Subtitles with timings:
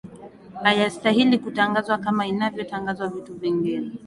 [0.63, 3.91] hayastahili kutangazwa kama inavyo tangazwa vitu vingine